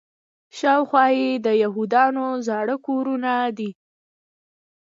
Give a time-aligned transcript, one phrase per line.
[0.57, 3.71] شاوخوا یې د یهودانو زاړه کورونه دي.